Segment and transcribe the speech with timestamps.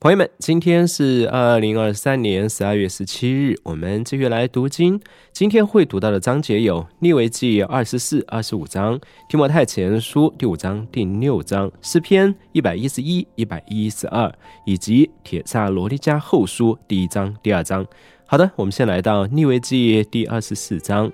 [0.00, 5.00] 朋友们，今天是二零二三年十二月十七日，我们继续来读经。
[5.32, 8.96] 今天会读到的章节有《利未记》二十四、二十五章，
[9.28, 14.32] 《提摩太前书》第五章、第六章，《诗篇》一百一十一、一百一十二，
[14.64, 17.84] 以及《铁萨罗尼迦后书》第一章、第二章。
[18.24, 21.10] 好的，我们先来到《利未记》第二十四章。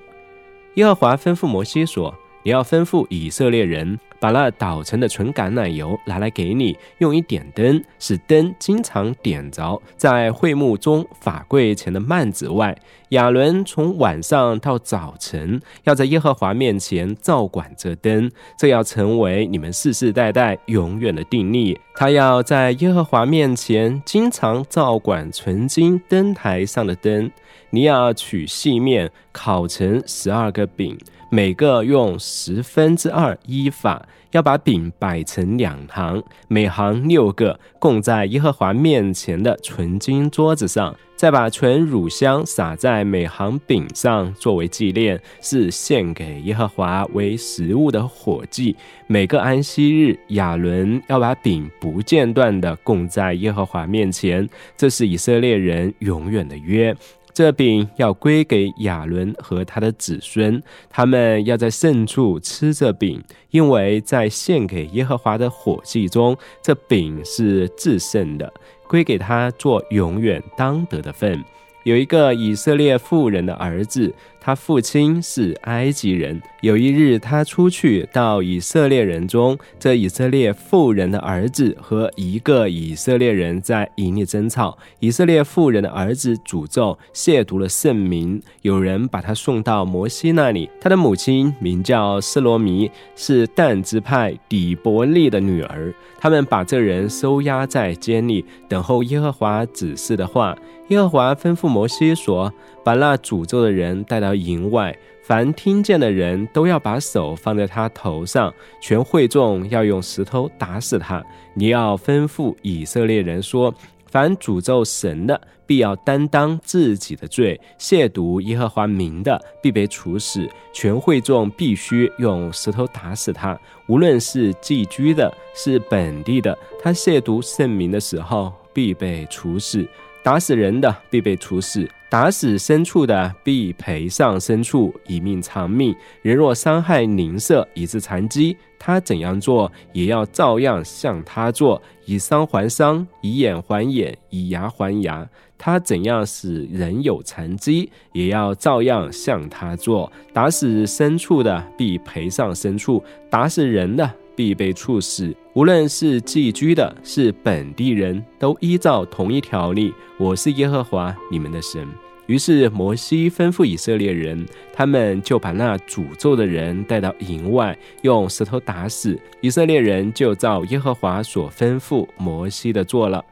[0.75, 2.15] 耶和华吩咐摩西说
[2.45, 12.75] ：“你要吩咐以色列人。”把那捣成的纯橄榄油拿来给你，用一点灯，使灯经常点着在会幕中法柜前的幔子外。
[13.11, 21.79] 亚伦从晚上到早晨，要在耶和华面前照管这灯，这要成为你们世世代代永远的定例。
[21.95, 27.31] 他要在耶和华面前经常照管纯金灯台上的灯。
[27.69, 30.97] 你要取细面，烤成十二个饼。
[31.31, 40.95] 每个用十分之二依法，要把饼摆成两行，每行六个，供在耶和华面前的纯金桌子上。
[41.17, 48.75] 再把纯乳香撒在每行饼上，作为纪念，是献给耶和华为食物的火祭。
[49.07, 54.47] 每个安息日，亚伦要把饼不间断地供在耶和华面前，
[54.77, 56.95] 这是以色列人永远的约。
[57.35, 68.51] 这饼要归给亚伦和他的子孙，他们要在圣处吃这饼，因为在献给耶和华的火祭中，这饼是至圣的，
[68.89, 71.43] 归给他做永远当得的份。
[71.83, 74.15] 有一个以色列妇人的儿子。
[74.45, 76.39] 他父亲是埃及人。
[76.61, 84.77] 有一日，他出去到以色列人中，这以色列妇人的儿子和一个以色列人在营里争吵。
[85.01, 90.69] 以色列妇人的儿子诅咒亵渎了圣名，有人把他送到摩西那里。
[90.79, 95.95] 他的母亲名叫斯罗米，是但支派底伯利的女儿。
[96.19, 100.55] 他们把这人收押在监里，等候耶和华指示的话。
[100.89, 102.53] 耶和华吩咐摩西说
[102.85, 111.25] ：“把那诅咒的人带到。”营外，凡听见的人都要把手放在他头上，全会众要用石头打死他。
[111.55, 113.73] 你要吩咐以色列人说：
[114.11, 120.47] 凡诅咒神的，必要担当自己的罪；亵渎耶和华名的，必被处死。
[120.73, 123.59] 全会众必须用石头打死他。
[123.87, 129.87] 无论是寄居的，是本地的，他亵渎圣名的时候，必被处死。
[130.25, 131.87] 打死人的，必被处死。
[132.09, 135.95] 打死牲畜的，必赔上牲畜，以命偿命。
[136.23, 145.29] 人若伤害邻舍，以致残疾，他怎样做，也要照样向他做，以伤还伤，以眼还眼，以牙还牙。
[145.59, 150.11] 他怎样使人有残疾，也要照样向他做。
[150.33, 155.35] 打死牲畜的，必赔上牲畜；打死人的，必被处死。
[155.53, 159.93] 无论是寄居的，是本地人，都依照同一条例。
[160.19, 161.87] 我是耶和华你们的神。
[162.27, 169.21] 于是摩西吩咐以色列人，他们就把那诅咒的人带到营外，用石头打死。
[169.43, 173.23] 以色列人就照耶和华所吩咐摩西的做了。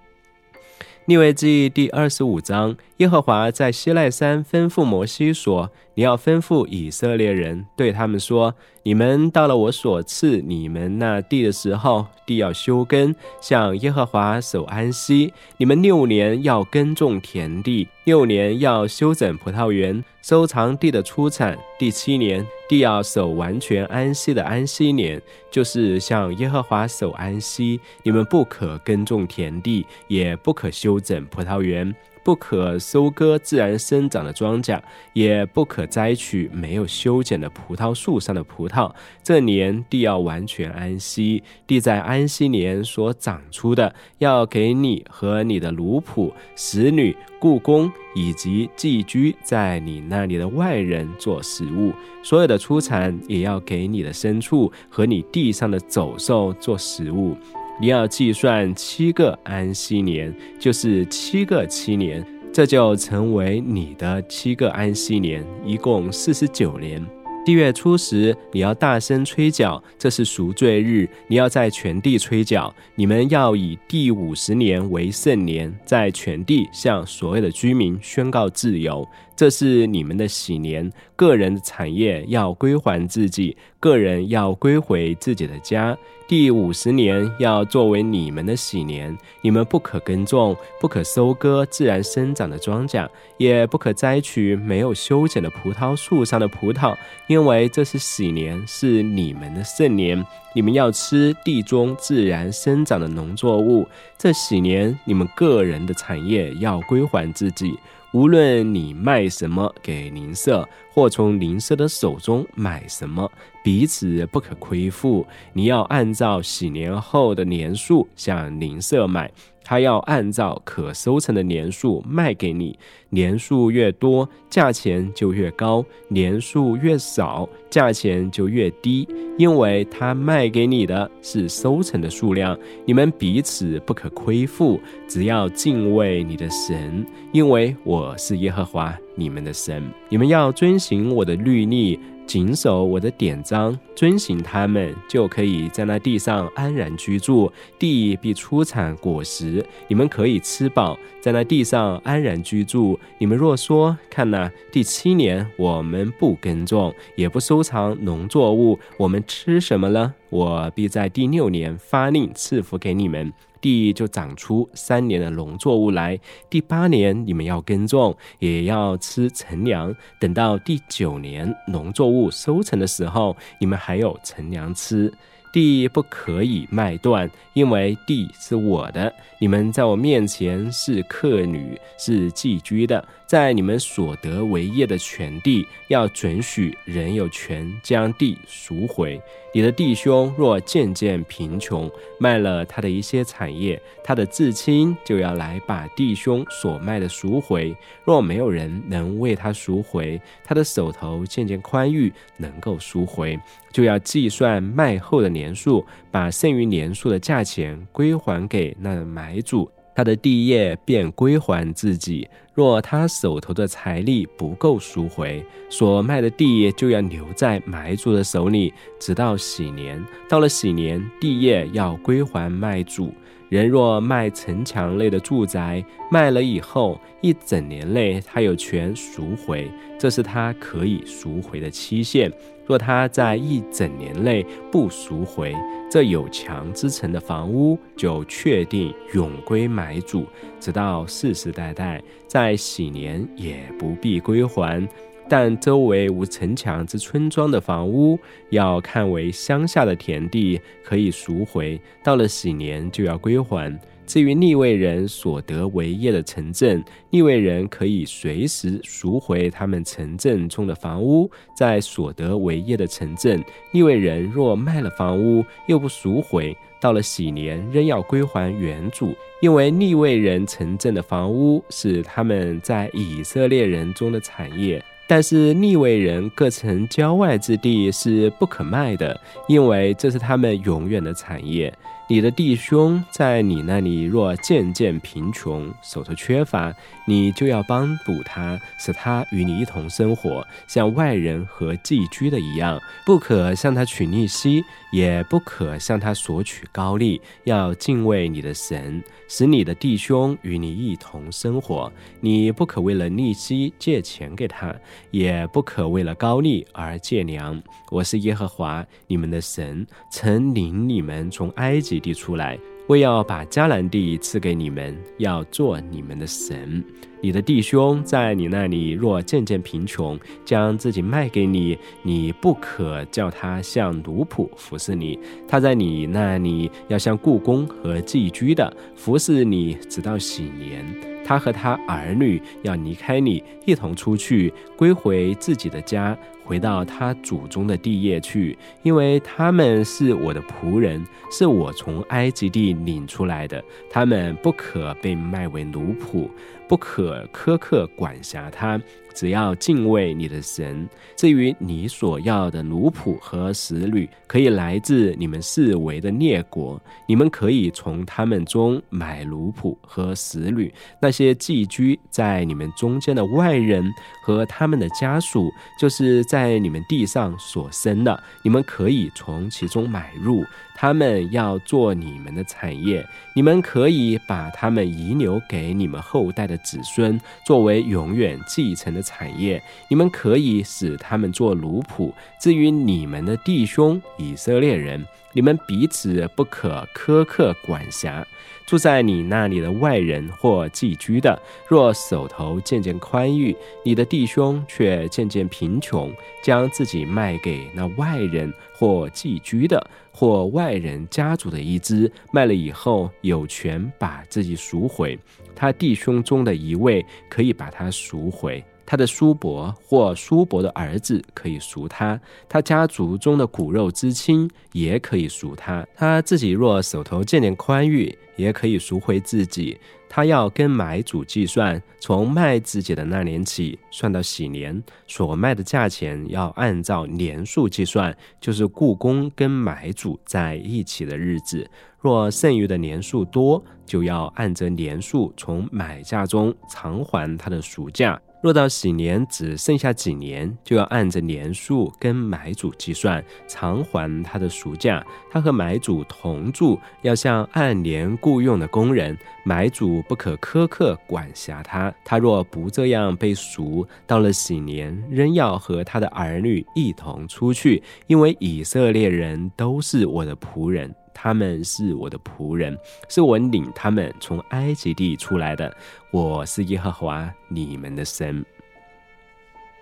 [1.07, 15.35] 利未记第二十五章，耶和华在西奈山吩咐摩西说：“你要吩咐以色列人，对他们说：你们到了我所赐你们那地的时候，地要休耕，向耶和华守安息。
[15.59, 21.59] 你们六年要耕种田地，六年要修整葡萄园，收藏地的出产。
[21.79, 25.21] 第七年，地要守完全安息的安息年，
[25.51, 27.79] 就是向耶和华守安息。
[28.03, 31.95] 你们不可耕种田地，也不可修整葡萄园。”
[32.25, 34.81] 不可收割自然生长的庄稼，
[35.13, 38.93] 也不可摘取没有修剪的葡萄树上的葡萄。
[39.23, 51.93] 这年地要完全安息，地在安息年所长出的，要给你和你的奴仆、使女、故宫以及寄居在你那里的外人做食物。
[52.23, 57.37] 所有的出产也要给你的牲畜和你地上的走兽做食物。
[57.83, 67.05] 你要计算七个安息年，就是七个七年，这就成为你的七个安息年，一共四十九年。
[67.45, 72.73] 地月初时，你要大声吹角，这是赎罪日，你要在全地吹角。
[72.95, 79.05] 你们要以第五十年为圣年，在全地向所有的居民宣告自由。
[79.43, 80.89] 这是你们的喜年。
[81.17, 85.99] 个人的产业要归还自己，个人要归回自己的家。
[86.29, 96.97] 第五十年要作为你们的喜年，你们不可耕种，不可收割自然生长的庄稼，也不可摘取没有修剪的葡萄树上的葡萄，
[97.27, 100.25] 因为这是喜年，是你们的盛年。
[100.55, 103.89] 你们要吃地中自然生长的农作物。
[104.17, 107.77] 这喜年，你们个人的产业要归还自己。
[108.13, 113.31] 无论你卖什么给邻舍，或从邻舍的手中买什么，
[113.65, 115.27] 彼此不可亏负。
[115.55, 119.31] 你要按照洗年后的年数向邻舍买。
[119.65, 122.79] 他要按照可收成的年数卖给你，
[123.11, 129.09] 年数越多，价钱就越高；年数越少，价钱就越低。
[129.39, 134.79] 因为他卖给你的是收成的数量，你们彼此不可亏负，
[135.09, 139.83] 只要敬畏你的神，因为我是耶和华你们的神。
[140.11, 141.99] 你们要遵行我的律例。
[142.27, 147.53] 谨守我的典章，遵行他们，就可以在那地上安然居住。
[147.79, 152.99] 地必出产果实，你们可以吃饱，在那地上安然居住。
[153.19, 163.31] 你们若说：“看哪，第七年我们不耕种，也不收藏农作物，我们吃什么呢？”我必在第六年发令赐福给你们。
[163.63, 166.21] 地就长出三年的农作物来，
[166.51, 169.95] 第八年你们要耕种，也要吃陈粮。
[170.21, 175.11] 等到第九年农作物收成的时候，你们还有陈粮吃。
[175.53, 179.13] 地不可以卖断，因为地是我的。
[179.39, 183.05] 你们在我面前是客旅，是寄居的。
[183.27, 189.21] 在你们所得为业的全地，要准许人有权将地赎回。
[189.55, 197.75] 你的弟兄若渐渐贫穷，卖了他的一些产业，他的至亲就要来把弟兄所卖的赎回。
[198.05, 203.39] 若没有人能为他赎回，他的手头渐渐宽裕，能够赎回，
[203.73, 209.71] 就要计算卖后的年数，把剩余年数的价钱归还给那买主。
[209.95, 212.29] 他的地业便归还自己。
[212.55, 220.03] 若他手头的财力不够赎回，所卖的地业就要留在买主的手里，直到喜年。
[220.29, 223.13] 到了喜年，地业要归还卖主。
[223.53, 232.33] 人若卖城墙类的住宅，卖了以后一整年内，他有权赎回，这是他可以赎回的期限。
[232.65, 235.55] 若他在一整年内不赎回，
[235.91, 240.25] 这有墙之城的房屋就确定永归买主，
[240.59, 244.89] 直到世世代代，在喜年也不必归还。
[245.29, 248.19] 但周围无城墙之村庄的房屋，
[248.51, 251.81] 要看为乡下的田地，可以赎回。
[252.03, 253.79] 到了喜年就要归还。
[254.05, 261.31] 至于逆位人所得为业的城镇，逆位人可以随时赎回他们城镇中的房屋。
[261.57, 274.83] 在所得为业的城镇，逆位人若卖了房屋又不赎回，到了喜年仍要归还原主，因为逆位人城镇的房屋是他们在以色列人中的产业。
[275.15, 281.71] 但是逆位人各城郊外之地是不可卖的，因为这是他们永远的产业。
[282.09, 286.75] 你的弟兄在你那里若渐渐贫穷，手头缺乏，
[287.07, 292.79] 你就要帮补他，使他与你一同生活，像外人和寄居的一样。
[293.07, 297.21] 不可向他取利息，也不可向他索取高利。
[297.45, 301.91] 要敬畏你的神，使你的弟兄与你一同生活。
[302.21, 304.75] 你不可为了利息借钱给他，
[305.11, 307.63] 也不可为了高利而借粮。
[307.91, 312.03] 我是耶和华你们的神，曾领你们从埃及。
[312.03, 312.59] 地出来，
[312.93, 316.85] 我要把迦南地赐给你们，要做你们的神。
[317.23, 325.19] 你的弟兄在你那里若渐渐贫穷，将自己卖给你，你不可叫他像奴仆服侍你。
[325.49, 330.85] 他在你那里要像故宫和寄居的服侍你，直到喜年。
[331.25, 336.15] 他和他儿女要离开你，一同出去，归回自己的家。
[336.45, 346.29] 回到他祖宗的地业去，因为他们是我的仆人，是我从埃及地领出来的，他们不可被卖为奴仆，
[346.69, 348.81] 不可苛刻管辖他。
[349.15, 350.89] 只要敬畏你的神。
[351.17, 360.73] 至于你所要的奴仆和使女，可以来自你们四围的列国，你们可以从他们中买奴仆和使女。
[361.01, 363.85] 那些寄居在你们中间的外人
[364.23, 370.45] 和他们的家属，就是在你们地上所生的，你们可以从其中买入。
[370.75, 379.63] 他们要做你们的产业，你们可以把他们遗留给你们后代的子孙，作为永远继承的产业。
[379.89, 382.13] 你们可以使他们做奴仆。
[382.41, 388.27] 至于你们的弟兄以色列人，你们彼此不可苛刻管辖。
[388.65, 393.55] 住在你那里的外人或寄居的，若手头渐渐宽裕，
[393.85, 396.11] 你的弟兄却渐渐贫穷，
[396.43, 405.19] 将自己卖给那外人或寄居的，或外人家族的一支，卖了以后，有权把自己赎回。
[405.55, 408.65] 他弟兄中的一位可以把他赎回。
[408.93, 415.83] 他的叔伯或叔伯的儿子可以赎他，他家族中的骨肉之亲也可以赎他。
[415.97, 419.81] 他自己若手头渐渐宽裕，也可以赎回自己。
[420.11, 431.67] 他要跟买主计算，从卖自己的那年起算到喜年，所卖的价钱要按照年数计算，就是故宫跟买主在一起的日子。
[431.99, 438.21] 若剩余的年数多，就要按着年数从买价中偿还他的赎价。
[438.43, 445.05] 若到喜年只剩下几年，就要按着年数跟买主计算偿还他的赎价。
[445.31, 451.95] 他和买主同住，要像按年雇佣的工人，买主不可苛刻管辖他。
[452.05, 460.93] 他若不这样被赎，到了喜年，仍要和他的儿女一同出去，因为以色列人都是我的仆人。
[461.15, 462.77] 他们是我的仆人，
[463.09, 465.75] 是我领他们从埃及地出来的。
[466.11, 468.45] 我是耶和华你们的神。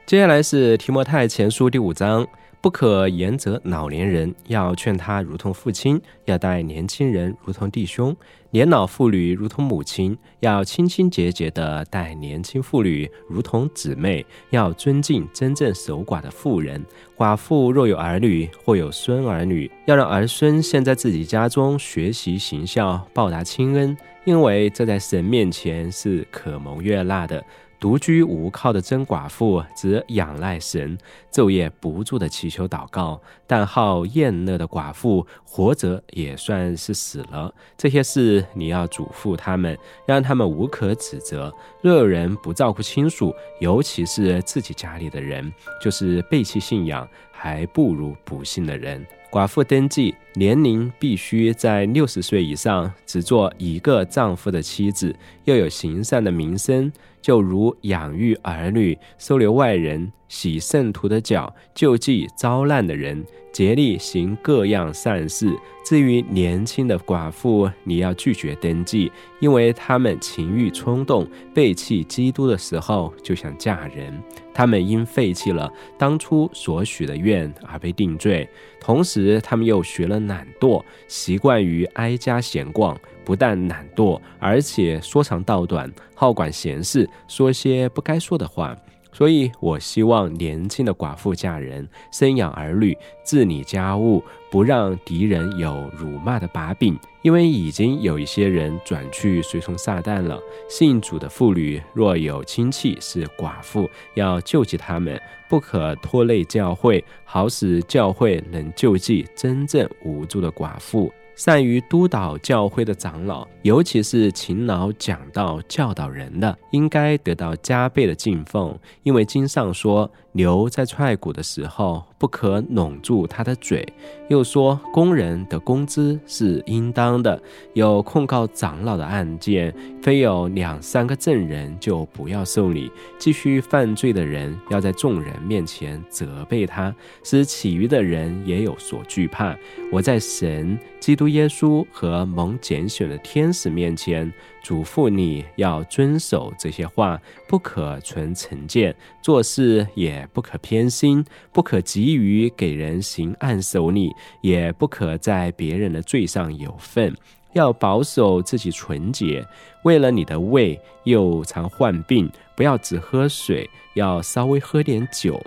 [0.06, 2.26] 接下来是提摩太前书第五章。
[2.62, 8.14] 不可言责老年人，要劝他如同父亲；要待年轻人如同弟兄，
[8.50, 16.84] 年老妇女如同母亲，要清清洁洁的待年轻妇女如同姊妹，要尊敬真正守寡的妇人。
[17.16, 27.42] 寡妇若有儿女或有孙儿女，要让儿孙先在自己家中学习行孝，报答亲恩，因为这在神面前是可蒙悦纳的。
[27.80, 30.98] 独居无靠的真寡妇，只仰赖神，
[31.32, 37.52] 昼夜不住的祈求祷告；但好厌乐的寡妇，活着也算是死了。
[37.78, 41.52] 这些事你要嘱咐他们，让他们无可指责。
[41.80, 45.50] 若有人不照顾亲属，尤其是自己家里的人，
[45.82, 49.04] 就是背弃信仰，还不如不信的人。
[49.30, 56.92] 寡妇登记年龄必须在六十岁以上，只做一个丈夫的妻子，又有行善的名声。
[57.20, 65.54] 就如养育儿女、收留外人、洗圣徒的脚、救济遭难的人、竭力行各样善事。
[65.84, 74.22] 至于年轻的寡妇，你要拒绝登记，因为他们情欲冲动，背弃基督的时候就想嫁人。
[74.52, 78.48] 他们因废弃了当初所许的愿而被定罪，
[78.80, 82.96] 同时他们又学了懒惰，习惯于挨家闲逛。
[83.24, 88.76] 不但懒惰，而且说长道短，好管闲事，说些不该说的话。
[89.12, 96.98] 所以我希望年轻的寡妇嫁人，生养儿女，治理家务，不让敌人有辱骂的把柄。
[97.22, 100.40] 因为已经有一些人转去随从撒旦了。
[100.70, 111.12] 信主的妇女若有亲戚是寡妇，要救济他们，不可拖累教会，好使教会能救济真正无助的寡妇。
[111.36, 120.10] 善于督导教会的长老，尤其是勤劳讲道、教导人的，应该得到加倍的敬奉，因为经上说。
[120.32, 123.84] 牛在踹鼓的时候，不可拢住他的嘴。
[124.28, 127.42] 又说，工人的工资是应当的。
[127.72, 132.92] 有控告长老的案件，非有两三个证人，就不要受理。
[133.18, 136.94] 继续犯罪的人，要在众人面前责备他，
[137.24, 139.56] 使其余的人也有所惧怕。
[139.90, 144.32] 我在神、基督耶稣和蒙拣选的天使面前。
[144.62, 157.16] 嘱咐你要遵守这些话，不可存成见，做事也不可偏心，不可急于给人行暗手礼，也不可在别人的罪上有份，
[157.54, 159.42] 要保守自己纯洁。
[159.84, 165.40] 为了你的胃又常患病，不要只喝水，要稍微喝点酒。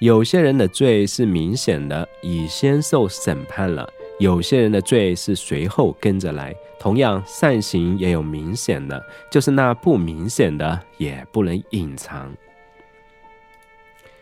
[0.00, 3.88] 有些人的罪是明显的，已先受审判了。
[4.20, 12.30] 有些人的罪是随后跟着来，同样善行也有明显的，就是那不明显的也不能隐藏。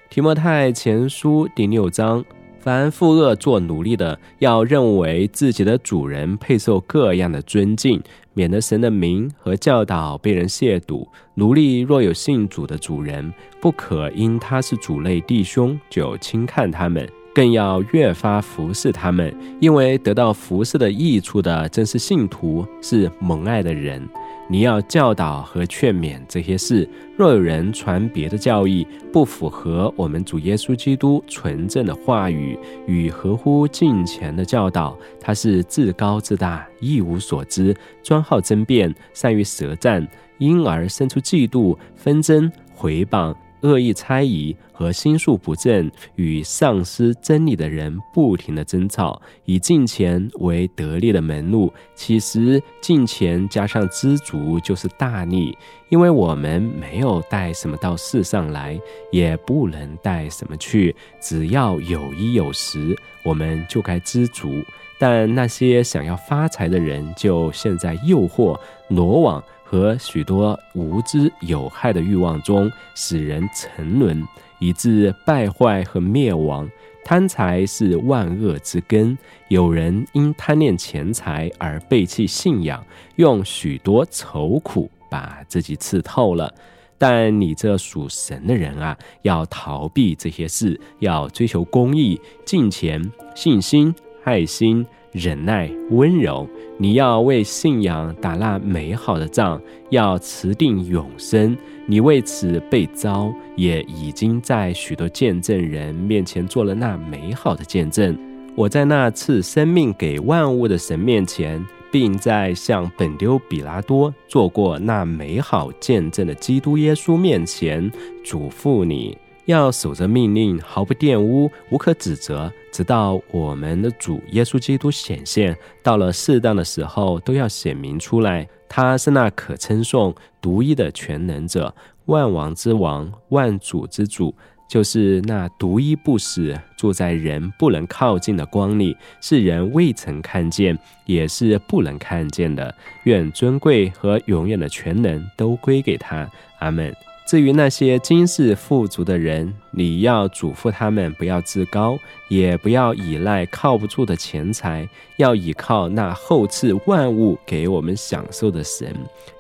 [0.08, 2.24] 提摩太前书第六章：
[2.60, 8.00] 凡负恶做奴隶的，要认为自己的主人配受各样的尊敬，
[8.34, 11.08] 免得神的名和教导被人亵渎。
[11.34, 17.04] 奴隶若有信主的主人，不可因他是主类弟兄就轻看他们。
[17.38, 24.04] 更要越发服侍他们，因为得到服侍的益处的正是信徒，是蒙爱的人。
[24.48, 26.88] 你要教导和劝勉这些事。
[27.16, 40.04] 若有人传别的教义，不符合我们主耶稣基督纯正的话语与合乎敬虔的教导，他是自高自大，一无所知，专好争辩，善于舌战，
[40.38, 43.32] 因而生出嫉妒、纷争、毁谤。
[43.62, 51.72] 恶意猜疑和心术不正与丧失真理的人不停的争吵，以金钱为得利的门路。
[51.94, 55.56] 其实金钱加上知足就是大利，
[55.88, 58.78] 因为我们没有带什么到世上来，
[59.10, 60.94] 也不能带什么去。
[61.20, 64.52] 只要有衣有食，我们就该知足。
[65.00, 69.42] 但那些想要发财的人，就陷在诱惑、罗网。
[69.70, 74.26] 和许多无知有害的欲望中，使人沉沦，
[74.58, 76.66] 以致败坏和灭亡。
[77.04, 79.16] 贪财是万恶之根。
[79.48, 82.82] 有人因贪恋钱财而背弃信仰，
[83.16, 86.50] 用许多愁苦把自己刺透了。
[86.96, 93.94] 但你这属神的人啊，要逃避这些事，要追求公义、敬虔、信心、
[94.24, 94.86] 爱心。
[95.12, 96.46] 忍耐、温柔，
[96.76, 99.60] 你要为信仰打那美好的仗，
[99.90, 101.56] 要持定永生。
[101.86, 108.16] 你为此被招，也已经在许多见证人面前做了那美好的见证。
[108.54, 117.90] 我在那次生命给万物的神面前，并在向本丢比拉多做过那美好见证的基督耶稣面前，
[118.22, 119.16] 嘱咐你。
[119.48, 125.56] 要守着命令，毫不玷污，无可指责，直到我们的主耶稣基督显现。
[125.82, 128.46] 到了适当的时候，都要显明出来。
[128.68, 131.74] 他是那可称颂、独一的全能者，
[132.04, 134.34] 万王之王，万主之主，
[134.68, 142.74] 就是那独一不死、住在人不能靠近的光里，是人未曾看见，也是不能看见的。
[143.04, 146.30] 愿尊贵和永远的全能都归给他。
[146.58, 146.94] 阿门。
[147.28, 158.88] 至于那些今世富足的人，你要嘱咐他们不要自高，也不要依赖靠不住的钱财，要依靠那后赐万物给我们享受的神；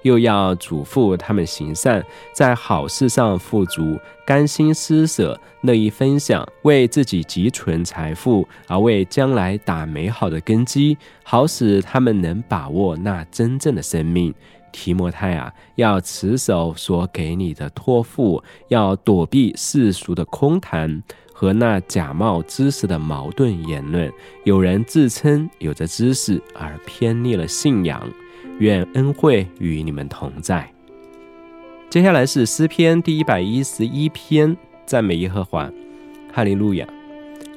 [0.02, 2.04] 又要嘱咐他们行善，
[2.34, 14.34] 在好事上富足，甘心施舍，乐意分享，为自己积存财富，而为将来打美好的根基，好使他们能把握那真正的生命。
[14.78, 24.08] 提摩太啊，要持守所给你的托付，要躲避世俗的空谈和那假冒知识的矛盾言论。
[24.44, 28.08] 有人自称有着知识而偏离了信仰，
[28.60, 30.70] 愿恩惠与你们同在。
[31.90, 35.68] 接下来是诗篇第一百一十一篇，赞美耶和华，
[36.32, 36.86] 哈利路亚。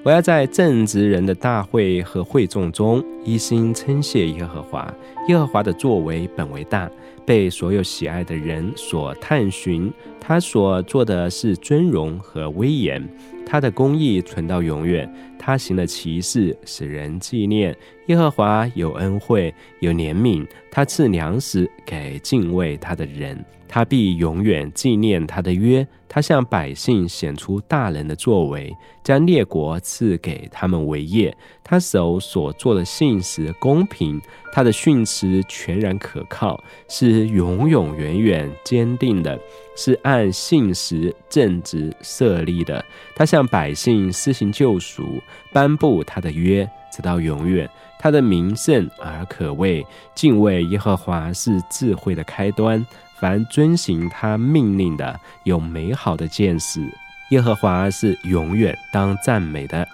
[0.04, 4.92] 我要在正直人的大会和会众中一心称谢耶和华。
[5.28, 6.90] 耶和华的作为本为大，
[7.26, 9.92] 被所有喜爱的人所探寻。
[10.20, 13.04] 他所做的是尊荣和威严，
[13.52, 15.14] 他的公义存到永远。
[15.38, 17.76] 他行的奇事使人纪念。
[18.06, 20.48] 耶和华有恩惠，有怜悯。
[20.72, 23.44] 他赐粮食给敬畏他的人。
[23.68, 25.86] 他必永远纪念他的约。
[26.08, 31.36] 他向百姓显出大人的作为，将列国赐给他们为业。
[31.62, 34.22] 他手所做的信实公平，
[34.54, 39.40] 他的训词全然可靠，是永永远远坚定的，
[39.76, 42.84] 是按信实正直设立的。
[43.16, 47.70] 他向百姓施行救赎，颁布他的约，直到永远。
[48.00, 52.86] 他的名圣而可畏，敬畏耶和华是智慧的开端。
[53.20, 56.82] 凡遵行他命令的，有美好的见识。
[57.30, 59.88] 耶和华是永远当赞美的。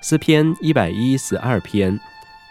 [0.00, 1.98] 诗篇一百一十二篇，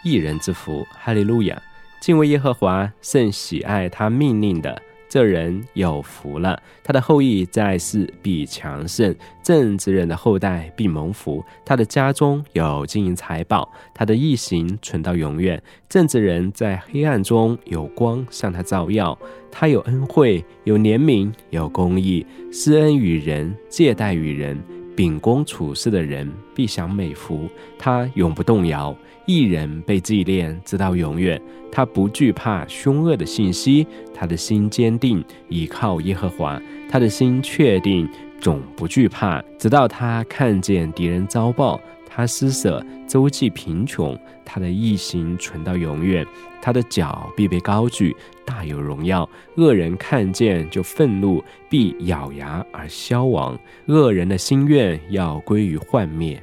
[0.04, 1.62] 一人之福，哈利路亚！
[2.02, 4.82] 敬畏耶和华，甚喜爱他命令的。
[5.08, 11.44] 这人有福了，他的后裔在世必强盛，正直人的后代必蒙福。
[11.64, 15.62] 他的家中有金银财宝，他的义行存到永远。
[15.88, 19.16] 正直人在黑暗中有光向他照耀，
[19.50, 24.58] 他有恩惠，有怜悯，有公义，施恩与人，借贷与人。
[24.96, 28.96] 秉公处事的人必享美福，他永不动摇。
[29.26, 31.40] 一人被祭炼，直到永远。
[31.70, 36.60] 他不惧怕凶恶的信息，他的心坚定，倚靠耶和华。
[36.88, 38.08] 他的心确定，
[38.40, 41.78] 总不惧怕，直到他看见敌人遭报。
[42.16, 46.26] 他施舍，周济贫穷，他的义行存到永远。
[46.62, 49.28] 他的脚必被高举，大有荣耀。
[49.56, 53.58] 恶人看见就愤怒，必咬牙而消亡。
[53.88, 56.42] 恶人的心愿要归于幻灭。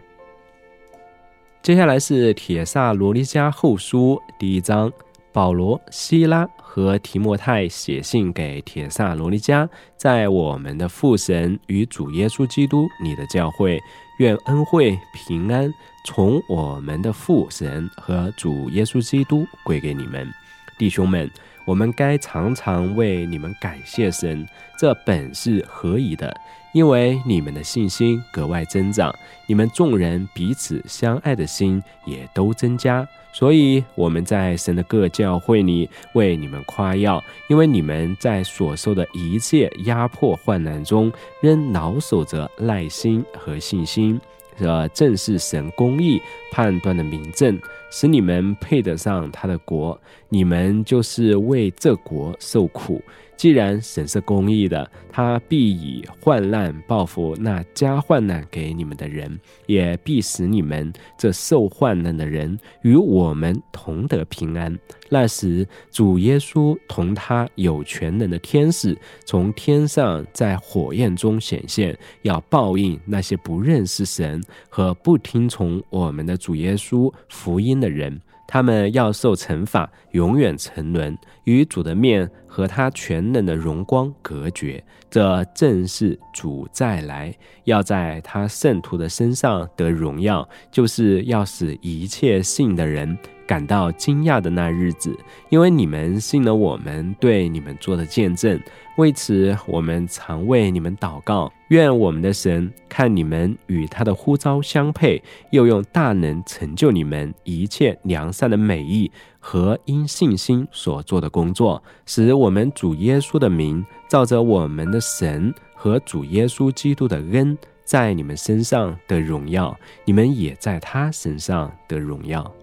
[1.64, 4.94] 接下来是《铁萨罗尼迦后书》第一章，
[5.34, 9.67] 保罗、希拉和提莫泰写信给铁萨罗尼迦，
[9.98, 13.82] 在我们的父神与主耶稣基督你的教会，
[14.19, 15.74] 愿恩惠平安
[16.06, 20.32] 从我们的父神和主耶稣基督归给你们，
[20.78, 21.30] 弟兄们。
[21.65, 24.47] 我们该常常为你们感谢神，
[24.78, 26.36] 这本是合宜的，
[26.73, 29.13] 因为你们的信心格外增长，
[29.47, 33.08] 你们众人彼此相爱的心也都增加。
[33.32, 44.21] 所以我们在神的各教会里为你们夸耀，因为你们在所受的一切压迫患难中，仍牢守着耐心和信心。
[44.56, 46.21] 这正是神公义
[46.52, 47.60] 判断的明证，
[47.95, 50.01] 使你们配得上他的国。
[50.27, 52.99] 你们就是为这国受苦。
[53.36, 64.78] 既然神是公义的，他必以患难报复那加患难给你们的人，也必使你们这受患难的人与我们同得平安。
[65.10, 78.19] 那时，主耶稣同他有全能的天使从天上在火焰中显现，要报应那些不认识神和不听从我们的主耶稣福音的人。
[78.47, 84.84] 他们要受惩罚，永远沉沦，与主的面和他全能的荣光隔绝。
[85.10, 93.17] 这正是主再来，要在他圣徒的身上得荣耀，就是要使一切信的人。
[93.45, 95.13] 感到惊讶的那日子，
[95.49, 98.58] 因为你们信了我们对你们做的见证，
[98.95, 101.51] 为此我们常为你们祷告。
[101.74, 122.54] 愿我们的神看你们与他的呼召相配，又用大能成就你们一切良善的美意和因信心所做的工作，使我们主耶稣的名照着我们的神和主耶稣基督的恩，在你们身上的荣耀，你们也在他身上的荣耀。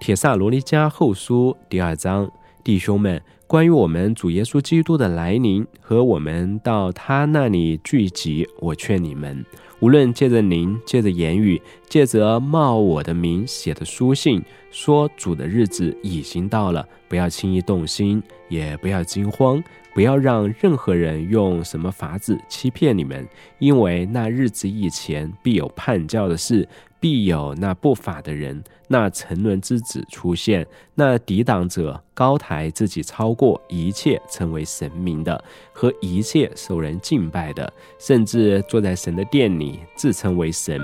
[0.00, 2.30] 铁萨罗尼迦后书第二章，
[2.62, 9.44] 弟兄们，关于我们主耶稣基督的来临和我们到他那里聚集，我劝你们，
[9.80, 19.62] 无论借着您，借着言语，借着冒我的名写的书信，说主的日子已经到了，不要轻易动心，也不要惊慌，
[19.94, 23.26] 不要让任何人用什么法子欺骗你们，
[23.58, 26.68] 因为那日子以前必有叛教的事。
[27.00, 40.80] 必有那不法的人，那沉沦之子出现，那抵挡者高抬自己，超过一切成为神明的和一切受人敬拜的，甚至坐在神的殿里自称为神。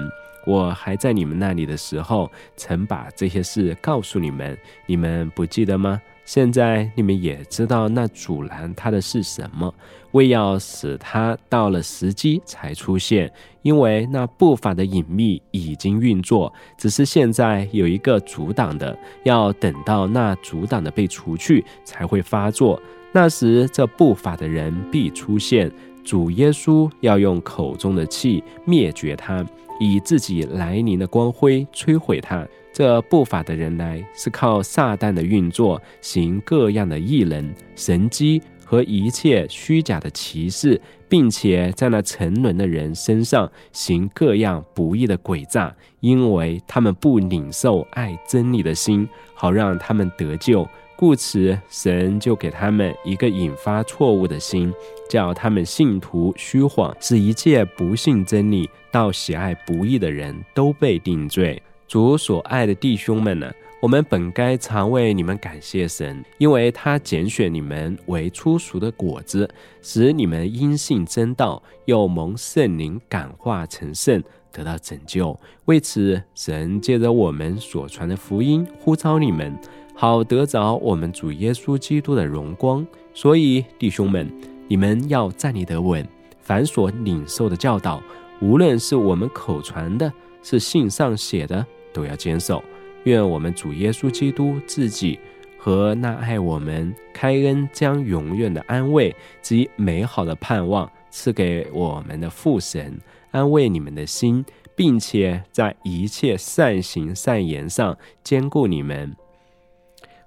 [0.46, 6.02] 我还在你们那里的时候，曾把这些事告诉你们，你们不记得吗？
[6.32, 9.74] 现在你们也知道那阻拦他的是什么，
[10.12, 13.28] 为要使他到了时机才出现，
[13.62, 22.80] 因为那不法的隐秘已经运作，只是现在有一个阻挡的，要等到那阻挡的被除去才会发作。
[23.10, 25.68] 那时这不法的人必出现，
[26.04, 29.44] 主耶稣要用口中的气灭绝他，
[29.78, 32.46] 以自己来临的光辉摧毁他。
[32.72, 50.66] 这不法的人来，是靠撒旦的运作，行各样的异能、神机和一切虚假的奇事，并且在那沉沦的人身上行各样不义的诡诈，因为他们不领受爱真理的心，好让他们得救。
[51.00, 54.70] 故此，神就给他们一个引发错误的心，
[55.08, 61.62] 叫他们信徒虚谎，使一切不信真理、到喜爱不义的人都被定罪。
[61.88, 69.48] 主所爱的弟兄们呢，我们本该常为你们感谢神，因为他拣选你们为初熟的果子，
[69.80, 75.34] 使你们因信真道，又蒙圣灵感化成圣，得到拯救。
[75.64, 79.58] 为此，神借着我们所传的福音呼召你们，
[80.00, 82.86] 好得着我们主耶稣基督的荣光。
[83.12, 84.26] 所以，弟兄们，
[84.66, 86.08] 你们要站立得稳，
[86.40, 88.02] 凡所领受的教导，
[88.40, 90.10] 无论是我们口传的，
[90.42, 91.66] 是信上写的。
[91.92, 92.64] 都要坚守。
[93.04, 95.18] 愿我们主耶稣基督自己
[95.58, 102.98] 和那爱我们、开恩将永远的安慰及美好的盼望赐给我们的父神，
[103.32, 104.42] 安慰你们的心，
[104.74, 109.14] 并且在一切善行善言上兼顾你们。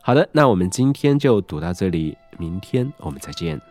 [0.06, 3.62] 好的，那我们今天就读到这里，明天我们再见。